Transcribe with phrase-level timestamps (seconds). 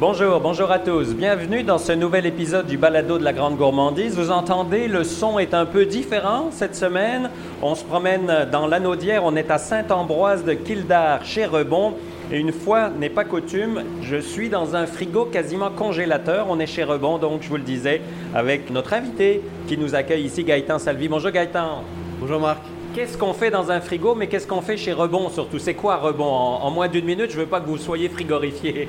[0.00, 1.14] Bonjour, bonjour à tous.
[1.14, 4.16] Bienvenue dans ce nouvel épisode du Balado de la Grande Gourmandise.
[4.16, 7.28] Vous entendez, le son est un peu différent cette semaine.
[7.60, 11.92] On se promène dans l'Anaudière, on est à Saint-Ambroise de Kildare, chez Rebond.
[12.32, 16.46] Et une fois n'est pas coutume, je suis dans un frigo quasiment congélateur.
[16.48, 18.00] On est chez Rebond, donc je vous le disais,
[18.34, 21.08] avec notre invité qui nous accueille ici, Gaëtan Salvi.
[21.08, 21.84] Bonjour Gaëtan.
[22.18, 22.62] Bonjour Marc.
[22.94, 25.58] Qu'est-ce qu'on fait dans un frigo, mais qu'est-ce qu'on fait chez Rebond surtout?
[25.58, 26.24] C'est quoi Rebond?
[26.24, 28.88] En, moins d'une minute, je veux pas que vous soyez frigorifié.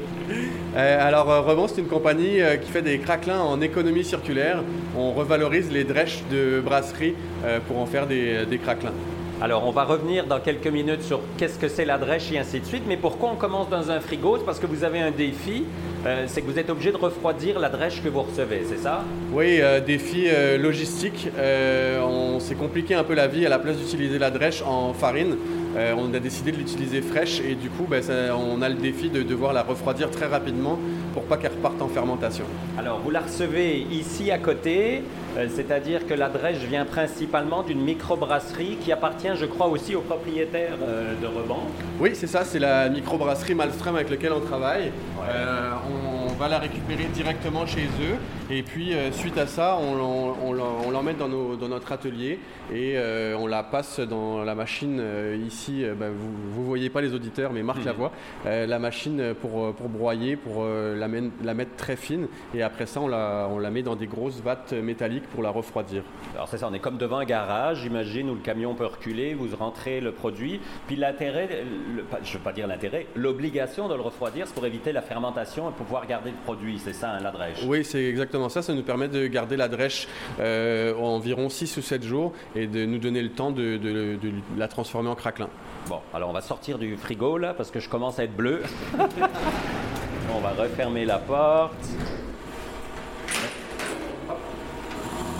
[0.75, 4.63] Euh, alors euh, Rebond, c'est une compagnie euh, qui fait des craquelins en économie circulaire.
[4.97, 7.15] On revalorise les drèches de brasserie
[7.67, 8.93] pour en faire des, craquelins.
[9.41, 12.59] Alors, on va revenir dans quelques minutes sur qu'est-ce que c'est la drèche et ainsi
[12.59, 12.83] de suite.
[12.87, 14.37] Mais pourquoi on commence dans un frigo?
[14.37, 15.63] C'est parce que vous avez un défi.
[16.27, 19.03] C'est que vous êtes obligé de refroidir la drèche que vous recevez, c'est ça?
[19.33, 20.27] Oui, défi
[20.59, 21.29] logistique.
[22.03, 25.35] on s'est compliqué un peu la vie à la place d'utiliser la drèche en farine.
[25.77, 29.09] Euh, on a décidé de l'utiliser fraîche et du coup, ben, on a le défi
[29.09, 30.77] de devoir la refroidir très rapidement
[31.13, 32.45] pour pas qu'elle reparte en fermentation.
[32.77, 35.03] Alors, vous la recevez ici à côté,
[35.37, 40.01] euh, c'est-à-dire que la drèche vient principalement d'une microbrasserie qui appartient, je crois, aussi au
[40.01, 41.63] propriétaire euh, de Rebond.
[41.99, 44.91] Oui, c'est ça, c'est la microbrasserie Malmström avec laquelle on travaille.
[45.19, 45.90] on
[46.41, 48.17] va la récupérer directement chez eux
[48.49, 52.39] et puis suite à ça, on, l'emmène dans, dans, notre atelier
[52.73, 52.97] et
[53.37, 55.01] on la passe dans la machine
[55.45, 57.97] ici euh, ben, vous ne voyez pas les auditeurs, mais Marc la mhm.
[57.97, 58.11] voit,
[58.45, 61.07] euh, la machine pour, euh, pour broyer, pour la,
[61.43, 62.27] la, mettre très fine.
[62.53, 65.49] Et après ça, on la, on la met dans des grosses vattes métalliques pour la
[65.49, 66.03] refroidir.
[66.35, 69.33] Alors c'est ça, on est comme devant un garage, j'imagine, où le camion peut reculer,
[69.33, 70.59] vous rentrez le produit.
[70.87, 71.63] Puis l'intérêt,
[72.23, 75.69] je ne veux pas dire l'intérêt, l'obligation de le refroidir, c'est pour éviter la fermentation
[75.69, 76.79] et pouvoir garder le produit.
[76.83, 77.59] C'est ça, hein, la drèche.
[77.65, 78.61] Oui, c'est exactement ça.
[78.61, 80.07] Ça nous permet de garder la drèche
[80.39, 84.67] environ 6 ou 7 jours et de nous donner le temps de, de, de la
[84.67, 85.49] transformer en craquelin.
[85.87, 88.61] Bon, alors on va sortir du frigo là parce que je commence à être bleu.
[90.35, 91.73] on va refermer la porte.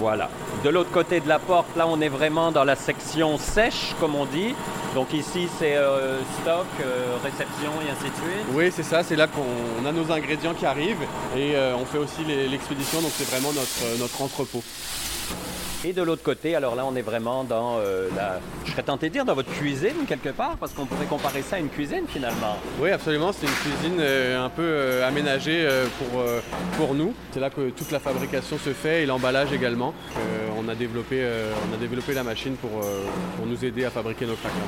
[0.02, 0.32] Voilà.
[0.64, 4.16] De l'autre côté de la porte, là, on est vraiment dans la section sèche, comme
[4.16, 4.56] on dit.
[4.96, 8.46] Donc ici, c'est euh, stock, euh, réception et ainsi de suite.
[8.52, 9.04] Oui, c'est ça.
[9.04, 11.06] C'est là qu'on a nos ingrédients qui arrivent
[11.38, 13.00] et euh, on fait aussi l'expédition.
[13.00, 14.64] Donc c'est vraiment notre, notre entrepôt.
[15.84, 18.40] Et de l'autre côté, alors là, on est vraiment dans euh, la.
[18.66, 21.56] Je serais tenté de dire dans votre cuisine, quelque part, parce qu'on pourrait comparer ça
[21.56, 22.56] à une cuisine finalement.
[22.80, 23.32] Oui, absolument.
[23.32, 26.22] C'est une cuisine euh, un peu euh, aménagée pour,
[26.78, 27.16] pour nous.
[27.32, 29.96] C'est là que toute la fabrication se fait et l'emballage également.
[30.64, 31.26] On, a développé,
[31.70, 34.62] on a développé la machine pour, pour nous aider à fabriquer nos craquelins.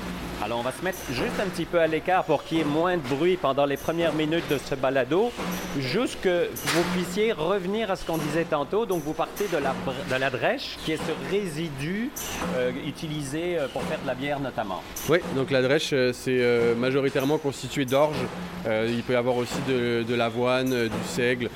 [0.43, 2.65] Alors, on va se mettre juste un petit peu à l'écart pour qu'il y ait
[2.65, 5.31] moins de bruit pendant les premières minutes de ce balado,
[5.79, 8.85] juste que vous puissiez revenir à ce qu'on disait tantôt.
[8.85, 9.73] Donc, vous partez de la,
[10.09, 12.09] de la drèche, qui est ce résidu
[12.57, 14.83] euh, utilisé euh, pour faire de la bière notamment.
[15.07, 18.17] Oui, donc la drèche, euh, c'est majoritairement constitué d'orge.
[18.65, 21.49] il peut y avoir aussi de, l'avoine, du seigle,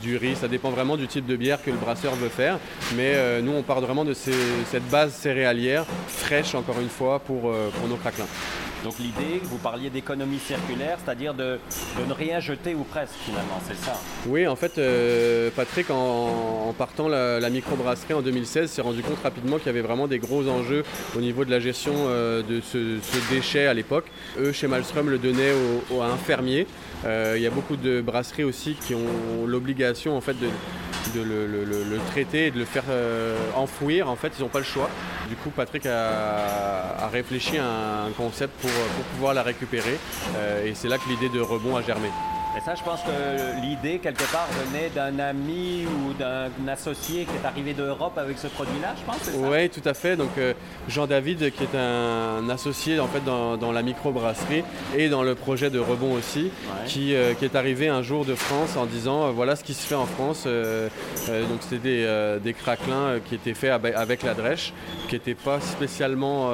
[0.00, 0.36] du riz.
[0.36, 2.58] Ça dépend vraiment du type de bière que le brasseur veut faire.
[2.96, 7.88] Mais nous, on part vraiment de cette base céréalière, fraîche encore une fois, pour, pour
[7.88, 8.26] nos craquelins.
[8.84, 11.58] Donc l'idée, vous parliez d'économie circulaire, c'est-à-dire de,
[12.06, 14.00] ne rien jeter ou presque finalement, c'est ça?
[14.26, 19.22] Oui, en fait, euh, Patrick, en, partant la, la, microbrasserie en 2016, s'est rendu compte
[19.22, 20.84] rapidement qu'il y avait vraiment des gros enjeux
[21.16, 22.98] au niveau de la gestion euh, de ce,
[23.30, 24.06] déchet à l'époque.
[24.38, 25.52] Eux, chez Malmström, le donnaient
[26.00, 26.66] à un fermier.
[27.04, 30.48] Euh, il y a beaucoup de brasseries aussi qui ont l'obligation en fait de
[31.14, 34.08] de le, traiter et de le faire euh, enfouir.
[34.08, 34.88] En fait, ils n'ont pas le choix.
[35.28, 38.70] Du coup, Patrick a, réfléchi à un concept pour,
[39.14, 39.98] pouvoir la récupérer.
[40.36, 42.08] Euh, et c'est là que l'idée de rebond a germé.
[42.56, 47.36] Et ça, je pense que l'idée, quelque part, venait d'un ami ou d'un associé qui
[47.36, 50.16] est arrivé d'Europe avec ce produit-là, je pense, Oui, tout à fait.
[50.16, 50.52] Donc, euh,
[50.88, 54.64] Jean-David, qui est un, associé, en fait, dans, la microbrasserie
[54.96, 56.50] et dans le projet de Rebond aussi,
[56.86, 59.74] qui, euh, qui, est arrivé un jour de France en disant, euh, voilà ce qui
[59.74, 60.44] se fait en France.
[60.44, 64.72] donc, c'était des, des, craquelins qui étaient faits avec la drèche,
[65.08, 66.50] qui n'étaient pas spécialement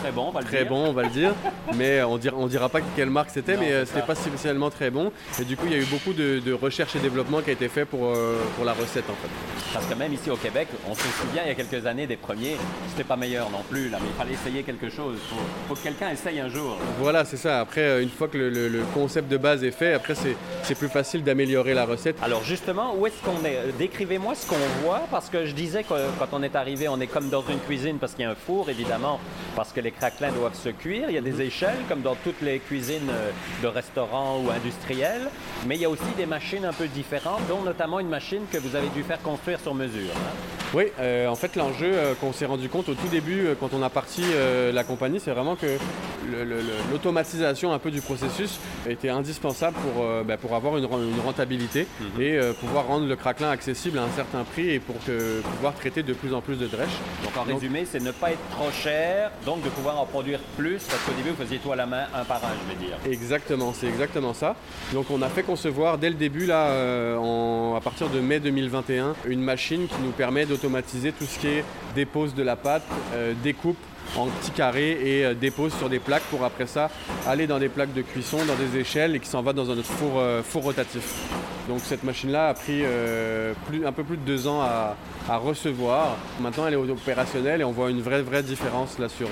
[0.00, 0.66] très bon, on va le dire.
[0.66, 1.34] Bon, on va le dire.
[1.76, 5.12] mais on dira, on dira pas quelle marque c'était, mais c'était pas spécialement très bon.
[5.40, 7.68] Et du coup, il y a eu beaucoup de, recherche et développement qui a été
[7.68, 9.28] fait pour, euh, pour la recette en fait.
[9.72, 12.16] Parce que même ici au Québec, on se souvient il y a quelques années des
[12.16, 12.56] premiers,
[12.88, 15.18] c'était pas meilleur non plus, là, mais il fallait essayer quelque chose.
[15.30, 16.78] Il faut, que quelqu'un essaye un jour.
[16.98, 17.60] Voilà, c'est ça.
[17.60, 21.22] Après, euh, une fois que le, concept de base est fait, après, c'est plus facile
[21.22, 22.16] d'améliorer la recette.
[22.22, 25.88] Alors justement, où est-ce qu'on est, Décrivez-moi ce qu'on voit, parce que je disais que
[26.18, 28.34] quand on est arrivé, on est comme dans une cuisine, parce qu'il y a un
[28.34, 29.20] four, évidemment,
[29.54, 31.10] parce que les craquelins doivent se cuire.
[31.10, 31.40] Il y a des mhm.
[31.42, 33.30] échelles, comme dans toutes les cuisines euh,
[33.62, 35.15] de restaurants ou industriels.
[35.66, 38.58] Mais il y a aussi des machines un peu différentes, dont notamment une machine que
[38.58, 40.12] vous avez dû faire construire sur mesure.
[40.14, 40.55] Hein.
[40.76, 43.70] Oui, euh, en fait l'enjeu euh, qu'on s'est rendu compte au tout début euh, quand
[43.72, 44.20] on a parti
[44.74, 45.66] la compagnie, c'est vraiment que
[46.92, 51.86] l'automatisation un peu du processus était indispensable pour, bah, pour avoir une, ren- une rentabilité
[52.00, 52.20] Mhm.
[52.22, 56.02] et pouvoir rendre le craquelin accessible à un certain prix et pour que, pouvoir traiter
[56.02, 56.88] de plus en plus de drèches.
[57.24, 60.40] Donc en Donc- résumé, c'est ne pas être trop cher, donc de pouvoir en produire
[60.58, 62.86] plus, parce qu'au début, vous faisiez tout à la main, un par un, je vais
[62.86, 62.96] dire.
[63.10, 64.56] Exactement, c'est exactement ça.
[64.92, 69.14] Donc on a fait concevoir dès le début, là, en- à partir de mai 2021,
[69.26, 70.65] une machine qui nous permet d'automatiser
[71.18, 71.64] tout ce qui est
[71.94, 72.82] dépose de la pâte,
[73.14, 73.78] euh, découpe
[74.16, 76.90] en petits carrés et euh, dépose sur des plaques pour après ça
[77.26, 79.74] aller dans des plaques de cuisson, dans des échelles et qui s'en va dans un
[79.78, 81.28] autre four, euh, rotatif.
[81.68, 82.82] Donc cette machine-là a pris
[83.66, 84.94] plus- un peu plus de deux ans à,
[85.38, 86.16] recevoir.
[86.40, 89.28] Maintenant elle est opérationnelle et on voit une vraie vraie différence là sur,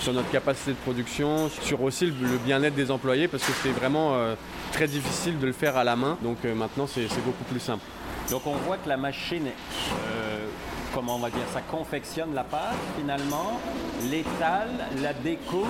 [0.00, 4.16] sur notre capacité de production, sur aussi le, bien-être des employés parce que c'était vraiment
[4.72, 6.18] très difficile de le faire à la main.
[6.22, 7.84] Donc maintenant c'est c'est beaucoup plus simple.
[8.30, 9.46] Donc on voit que la machine,
[10.96, 13.60] comment on va dire, ça confectionne la pâte finalement,
[14.10, 14.70] l'étale,
[15.02, 15.66] la découpe,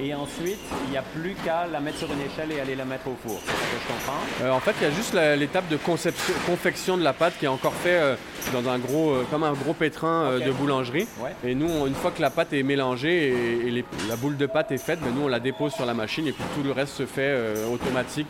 [0.00, 2.86] et ensuite il n'y a plus qu'à la mettre sur une échelle et aller la
[2.86, 3.38] mettre au four.
[3.46, 4.20] Je comprends.
[4.42, 7.44] Euh, en fait, il y a juste l'étape de conception- confection de la pâte qui
[7.44, 8.16] est encore fait euh,
[8.54, 11.06] dans un gros, euh, comme un gros pétrin euh, de boulangerie.
[11.20, 11.30] Ouais.
[11.44, 14.36] Et nous, on- une fois que la pâte est mélangée et, et les- la boule
[14.38, 16.62] de pâte est faite, ben, nous on la dépose sur la machine et puis tout
[16.64, 17.36] le reste se fait
[17.72, 18.28] automatique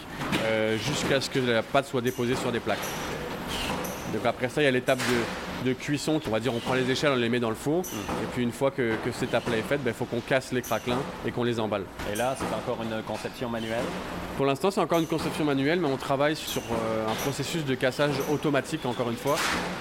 [0.85, 2.79] jusqu'à ce que la pâte soit déposée sur des plaques.
[4.13, 5.15] Donc après ça, il y a l'étape de,
[5.65, 6.21] de cuisson.
[6.27, 7.83] On va dire, on prend les échelles, on les met dans le four.
[8.23, 10.63] Et puis une fois que, que cette étape-là est faite, il faut qu'on casse les
[10.63, 11.85] craquelins et qu'on les emballe.
[12.13, 13.85] Et là, c'est encore une conception manuelle?
[14.37, 17.75] Pour l'instant, c'est encore une conception manuelle, mais on travaille sur euh, un processus de
[17.75, 19.37] cassage automatique, encore une fois,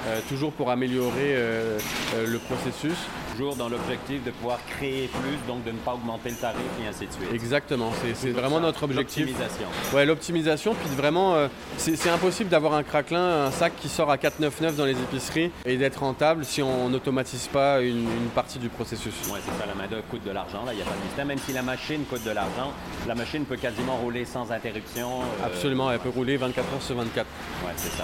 [0.07, 1.79] euh, toujours pour améliorer euh,
[2.27, 2.97] le processus.
[3.33, 6.87] Toujours dans l'objectif de pouvoir créer plus, donc de ne pas augmenter le tarif et
[6.87, 7.33] ainsi de suite.
[7.33, 9.25] Exactement, c'est- vraiment ça, notre objectif.
[9.27, 9.67] l'optimisation.
[9.93, 11.47] Ouais, l'optimisation, puis vraiment, euh,
[11.77, 15.77] c'est impossible d'avoir un craquelin, un sac qui sort à 4,99 dans les épiceries et
[15.77, 19.13] d'être rentable si on n'automatise pas une, une partie du processus.
[19.31, 21.25] Oui, c'est ça, la main-d'œuvre coûte de l'argent, là, il n'y a pas de mystère.
[21.25, 22.71] Même si la machine coûte de l'argent,
[23.07, 25.21] la machine peut quasiment rouler sans interruption.
[25.21, 27.25] euh, Absolument, elle peut rouler 24 heures sur 24.
[27.65, 28.03] Ouais, c'est ça.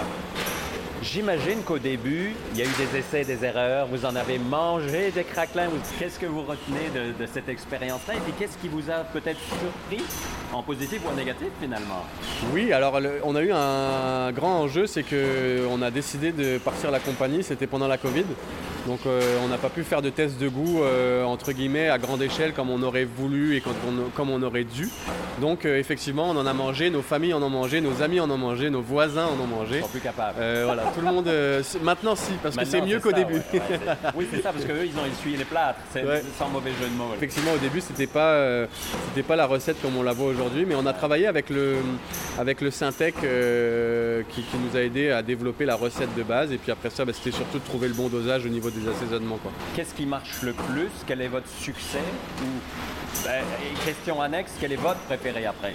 [1.02, 5.10] J'imagine qu'au début, il y a eu des essais, des erreurs, vous en avez mangé
[5.10, 5.70] des craquelins.
[5.98, 8.16] Qu'est-ce que vous retenez de, cette expérience-là?
[8.16, 10.04] Et puis qu'est-ce qui vous a peut-être surpris,
[10.52, 12.04] en positif ou en négatif finalement?
[12.52, 16.90] Oui, alors on a eu un grand enjeu, c'est que on a décidé de partir
[16.90, 18.26] la compagnie, c'était pendant la Covid.
[18.90, 21.96] Donc euh, on n'a pas pu faire de tests de goût euh, entre guillemets à
[21.98, 24.88] grande échelle comme on aurait voulu et quand on- comme on aurait dû.
[25.40, 28.28] Donc euh, effectivement on en a mangé, nos familles en ont mangé, nos amis en
[28.28, 29.76] ont mangé, nos voisins en ont mangé.
[29.76, 30.34] Ils sont plus capables.
[30.64, 31.30] Voilà, tout le monde.
[31.84, 33.34] maintenant si, parce que c'est mieux qu'au début.
[33.34, 35.78] ouais, ouais, c'est- oui, c'est ça, parce qu'eux, ils ont essuyé les plâtres.
[35.92, 36.22] C'est Ouais.
[36.36, 37.10] sans mauvais jeu de mots.
[37.10, 37.14] là.
[37.16, 38.66] Effectivement, au début, c'était pas,
[39.08, 41.76] c'était pas la recette comme on la voit aujourd'hui, mais on a travaillé avec le,
[42.40, 43.14] avec le Syntec
[44.30, 46.50] qui, qui nous a aidé à développer la recette de base.
[46.52, 48.79] Et puis après ça, bah, c'était surtout de trouver le bon dosage au niveau des
[48.88, 49.38] assaisonnements.
[49.42, 49.52] Quoi.
[49.76, 50.88] Qu'est-ce qui marche le plus?
[51.06, 51.98] Quel est votre succès?
[52.42, 52.46] Ou,
[53.24, 55.74] ben, et question annexe, quel est votre préféré après?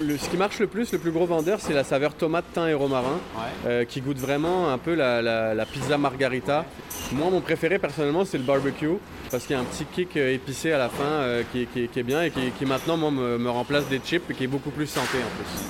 [0.00, 2.66] Le, ce qui marche le plus, le plus gros vendeur, c'est la saveur tomate, thym
[2.68, 3.42] et romarin, Ouais.
[3.66, 6.64] euh, qui goûte vraiment un peu la, la- la pizza margarita.
[7.12, 8.96] Moi, mon préféré personnellement, c'est le barbecue,
[9.30, 11.86] parce qu'il y a un petit kick euh, épicé à la fin euh, qui, qui-
[11.88, 14.44] qui est bien et qui, qui maintenant moi, me, me remplace des chips et qui
[14.44, 15.64] est beaucoup plus santé en plus.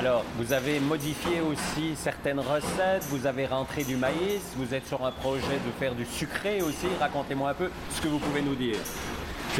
[0.00, 5.04] Alors, vous avez modifié aussi certaines recettes, vous avez rentré du maïs, vous êtes sur
[5.04, 6.86] un projet de faire du sucré aussi.
[6.98, 8.78] Racontez-moi un peu ce que vous pouvez nous dire.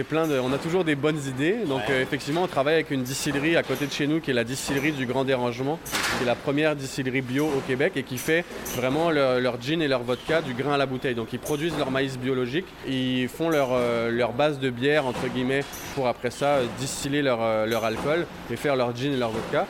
[0.03, 1.57] Plein de, on a toujours des bonnes idées.
[1.67, 1.95] Donc Ouais.
[1.95, 4.45] euh, effectivement, on travaille avec une distillerie à côté de chez nous, qui est la
[4.45, 5.79] distillerie du Grand Dérangement,
[6.19, 8.45] qui est la première distillerie bio au Québec et qui fait
[8.77, 11.15] vraiment leur, leur gin et leur vodka du grain à la bouteille.
[11.15, 15.27] Donc ils produisent leur maïs biologique, ils font leur, euh, leur base de bière entre
[15.29, 19.31] guillemets pour après ça euh, distiller leur, leur alcool et faire leur gin et leur
[19.31, 19.67] vodka.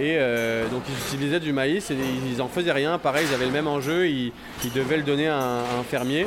[0.00, 0.18] Et
[0.72, 1.96] donc ils utilisaient du maïs et
[2.32, 2.98] ils en faisaient rien.
[2.98, 4.32] Pareil, ils avaient le même enjeu, ils,
[4.64, 6.26] ils devaient le donner à un, à un fermier.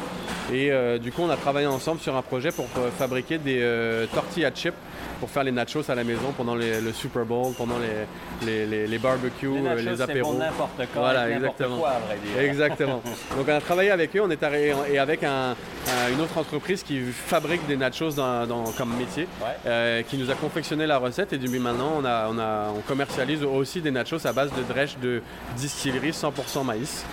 [0.53, 2.67] Et du coup, on a travaillé ensemble sur un projet pour
[2.97, 4.75] fabriquer des euh, tortillas chips
[5.19, 8.87] pour faire les nachos à la maison pendant les- le Super Bowl, pendant les, les,
[8.87, 10.31] les- barbecues, Les euh, nachos, les apéros.
[10.31, 11.77] pour n'importe quoi, Voilà, exactement.
[11.77, 12.41] quoi, à vrai dire.
[12.41, 13.01] Exactement.
[13.37, 16.37] Donc on a travaillé avec eux, on est arri- et avec un- un- une autre
[16.37, 19.47] entreprise qui fabrique des nachos dans- dans- comme métier, Ouais.
[19.65, 22.81] euh, qui nous a confectionné la recette et depuis maintenant on, a, on, a- on
[22.81, 25.21] commercialise aussi des nachos à base de drèche de
[25.55, 27.03] distillerie 100% maïs.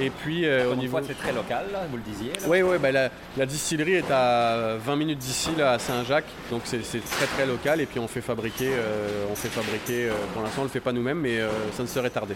[0.00, 0.98] Et puis euh, au niveau...
[1.06, 2.32] c'est très local, là, vous le disiez.
[2.32, 2.46] là.
[2.48, 6.24] Oui, oui, bah, la, la distillerie est à 20 minutes d'ici, là, à Saint-Jacques.
[6.50, 7.46] Donc c'est c'est très très
[7.80, 10.08] et puis on fait fabriquer, euh, on fait fabriquer.
[10.08, 12.34] euh, pour l'instant, on le fait pas nous-mêmes, mais euh, ça ne serait tardé.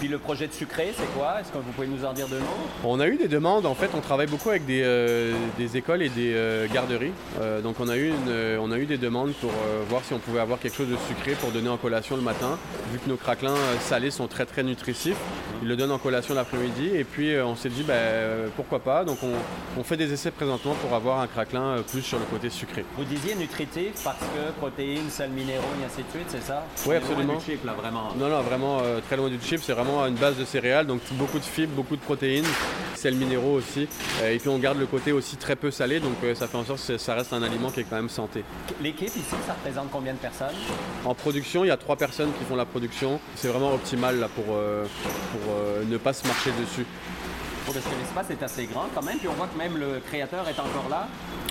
[0.00, 1.42] Puis le projet de sucré, c'est quoi?
[1.42, 3.74] Est-ce que vous pouvez nous en dire de nous On a eu des demandes, en
[3.74, 7.12] fait, on travaille beaucoup avec des, euh, des écoles et des euh, garderies.
[7.38, 9.50] Euh, donc on a, eu une, on a eu des demandes pour
[9.90, 12.58] voir si on pouvait avoir quelque chose de sucré pour donner en collation le matin,
[12.90, 15.18] vu que nos craquelins salés sont très très nutritifs.
[15.62, 19.04] Ils le donnent en collation l'après-midi et puis on s'est dit ben, pourquoi pas?
[19.04, 22.48] Donc on, on, fait des essais présentement pour avoir un craquelin plus sur le côté
[22.48, 22.86] sucré.
[22.96, 26.64] Vous disiez nutritif parce que protéines, sels minéraux et ainsi de suite, c'est ça?
[26.86, 27.36] Oui, absolument.
[27.36, 28.14] du chip, là, vraiment.
[28.18, 29.60] Non, non, vraiment très loin du chip.
[29.62, 32.44] C'est vraiment une base de céréales, donc beaucoup de fibres, beaucoup de protéines,
[32.94, 33.88] sels minéraux aussi.
[34.24, 36.86] et puis on garde le côté aussi très peu salé, donc ça fait en sorte
[36.86, 38.44] que ça reste un aliment qui est quand même santé.
[38.82, 40.54] L'équipe ici, ça représente combien de personnes?
[41.04, 43.20] En production, il y a trois personnes qui font la production.
[43.36, 46.86] C'est vraiment optimal là, pour, pour ne pas se marcher dessus.
[47.72, 50.48] Parce que l'espace est assez grand quand même, puis on voit que même le créateur
[50.48, 51.06] est encore là.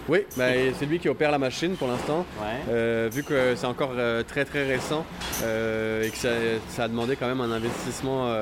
[0.10, 0.46] Oui, bah,
[0.78, 2.26] c'est lui qui opère la machine pour l'instant.
[2.70, 5.06] Euh, vu que c'est encore euh, très très récent
[5.44, 8.34] euh, et que ça, a demandé quand même un investissement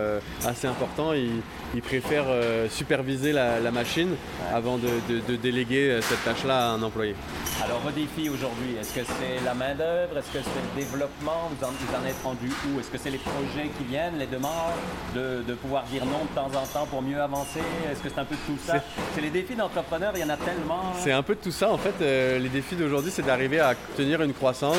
[0.46, 2.26] assez important, il, préfère
[2.70, 4.16] superviser la, machine
[4.54, 7.16] avant de, déléguer cette tâche-là à un employé.
[7.64, 11.66] Alors vos défis aujourd'hui, est-ce que c'est la main-d'œuvre, est-ce que c'est le développement, vous
[11.66, 12.80] en, en êtes rendu où?
[12.80, 14.78] Est-ce que c'est les projets qui viennent, les demandes,
[15.16, 17.62] de, de pouvoir dire non de temps en temps pour mieux avancer?
[17.92, 18.84] Est-ce que c'est un peu de tout ça?
[19.16, 20.94] C'est les défis d'entrepreneur, il y en a tellement.
[21.00, 21.72] C'est un peu de tout ça.
[21.72, 24.78] En fait, euh, les défis d'aujourd'hui, c'est d'arriver à tenir une croissance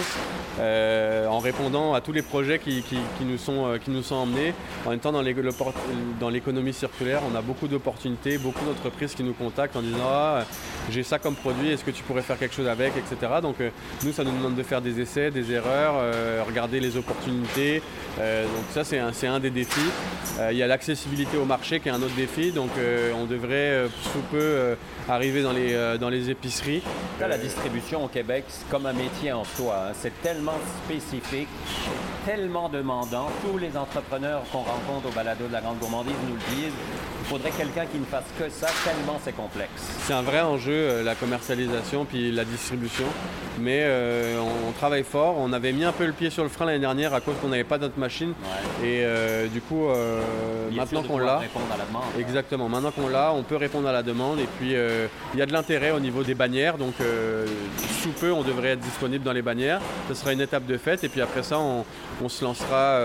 [0.61, 2.85] euh, en répondant à tous les projets qui,
[3.23, 4.55] nous, sont, euh, qui nous sont emmenés.
[4.87, 9.77] En même temps, dans l'économie circulaire, on a beaucoup d'opportunités, beaucoup d'entreprises qui nous contactent
[9.77, 10.45] en disant ah,
[10.91, 13.33] j'ai ça comme produit, est-ce que tu pourrais faire quelque chose avec, etc.
[13.43, 13.57] Donc
[14.05, 15.95] nous, ça nous demande de faire des essais, des erreurs,
[16.47, 17.83] regarder les opportunités.
[18.17, 19.91] donc ça, c'est un, un, des défis.
[20.51, 22.53] il y a l'accessibilité au marché qui est un autre défi.
[22.53, 22.71] Donc
[23.15, 24.77] on devrait sous peu
[25.09, 26.83] arriver dans les, dans les épiceries
[27.27, 29.89] la distribution au Québec, c'est comme un métier en soi.
[29.89, 29.93] Hein.
[30.01, 31.49] C'est tellement spécifique,
[32.25, 33.29] tellement demandant.
[33.43, 36.73] Tous les entrepreneurs qu'on rencontre au balado de la Grande Gourmandise nous le disent.
[37.21, 39.71] Il faudrait quelqu'un qui ne fasse que ça, tellement c'est complexe.
[40.07, 43.05] C'est un vrai enjeu, euh, la commercialisation puis la distribution.
[43.61, 45.35] Mais euh, on, travaille fort.
[45.37, 47.49] On avait mis un peu le pied sur le frein l'année dernière à cause qu'on
[47.49, 48.33] n'avait pas notre machine.
[48.83, 49.89] Et euh, du coup,
[50.73, 51.41] maintenant qu'on l'a.
[52.19, 52.69] Exactement.
[52.69, 54.39] Maintenant qu'on l'a, on peut répondre à la demande.
[54.39, 54.75] Et puis,
[55.35, 56.79] il y a de l'intérêt au niveau des bannières.
[56.79, 56.95] Donc,
[58.01, 59.81] sous peu, on devrait être disponible dans les bannières.
[60.09, 61.03] Ce sera une étape de fête.
[61.03, 61.85] Et puis après ça, on,
[62.29, 63.01] se lancera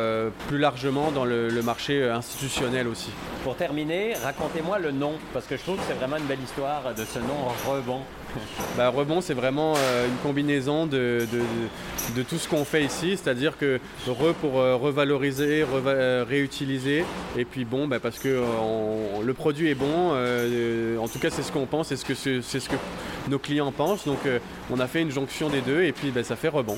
[0.48, 3.12] plus largement dans le marché institutionnel aussi.
[3.44, 6.94] Pour terminer, racontez-moi le nom, parce que je trouve que c'est vraiment une belle histoire
[6.96, 8.02] de ce nom Rebond.
[8.78, 11.28] Bah, rebond, c'est vraiment euh, une combinaison de,
[12.16, 17.06] de, tout ce qu'on fait ici, c'est-à-dire que re pour euh, revaloriser, euh, réutiliser,
[17.38, 18.42] et puis bon, bah, parce que
[19.24, 20.14] le produit est bon,
[21.00, 22.76] en tout cas c'est ce qu'on pense, c'est ce, que, c'est ce que
[23.30, 24.20] nos clients pensent, donc
[24.72, 26.78] on a fait une jonction des deux, et puis bah, ça fait rebond.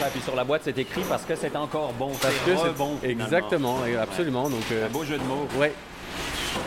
[0.00, 2.96] Ça, puis sur la boîte c'est écrit parce que c'est encore bon, c'est rebond.
[3.02, 4.48] Exactement, absolument.
[4.50, 5.46] Donc, Un beau jeu de mots.
[5.58, 5.72] Ouais.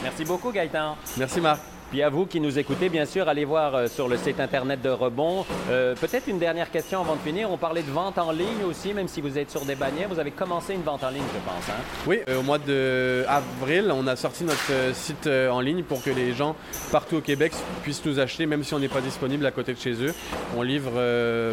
[0.04, 0.98] Merci beaucoup Gaëtan.
[1.18, 1.62] Merci Marc.
[1.92, 4.82] Puis à vous qui nous écoutez, bien sûr, allez voir euh, sur le site internet
[4.82, 5.46] de Rebond.
[5.70, 7.52] Euh, peut-être une dernière question avant de finir.
[7.52, 10.08] On parlait de vente en ligne aussi, même si vous êtes sur des bannières.
[10.08, 11.70] Vous avez commencé une vente en ligne, je pense.
[11.70, 11.82] Hein?
[12.08, 16.32] Oui, euh, au mois d'avril, on a sorti notre site en ligne pour que les
[16.32, 16.56] gens
[16.94, 17.52] partout au Québec
[17.84, 20.14] puissent nous acheter, même si on n'est pas disponible à côté de chez eux.
[20.56, 20.94] On livre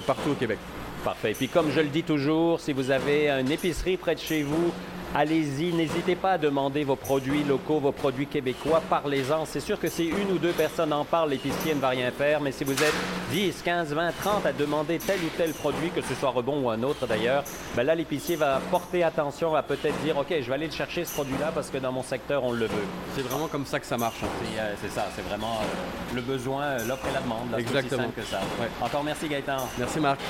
[0.07, 0.59] partout au Québec.
[1.03, 1.35] Parfait.
[1.37, 4.73] Puis comme je le dis toujours, si vous avez une épicerie près de chez vous,
[5.15, 9.47] Allez-y, n'hésitez pas à demander vos produits locaux, vos produits québécois, parlez-en.
[9.47, 12.41] C'est sûr que si une ou deux personnes en parlent, l'épicier ne va rien faire,
[12.41, 12.95] mais si vous êtes
[13.31, 16.71] 10, 15, 20, 30 à demander tel ou tel produit, que ce soit Rebond ou
[16.71, 17.43] un autre d'ailleurs,
[17.75, 21.05] ben là, l'épicier va porter attention à peut-être dire, OK, je vais aller le chercher
[21.05, 22.87] ce produit-là parce que dans mon secteur, on le veut.
[23.15, 24.23] C'est vraiment comme ça que ça marche.
[24.23, 24.29] Hein.
[24.59, 27.59] Euh, c'est ça, c'est vraiment euh, le besoin, euh, l'offre et la demande.
[27.59, 28.11] Exactement.
[28.15, 28.41] que ça.
[28.83, 29.57] Encore merci Gaëtan.
[29.79, 30.21] Merci Marc.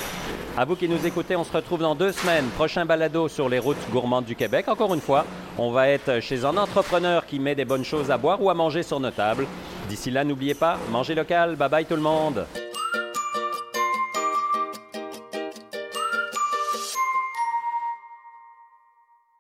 [0.56, 2.46] À vous qui nous écoutez, on se retrouve dans deux semaines.
[2.56, 4.34] Prochain balado sur les routes gourmandes du
[4.68, 5.24] Encore une fois,
[5.56, 8.54] on va être chez un entrepreneur qui met des bonnes choses à boire ou à
[8.54, 9.46] manger sur nos tables.
[9.88, 11.56] D'ici là, n'oubliez pas, mangez local.
[11.56, 12.44] Bye bye tout le monde.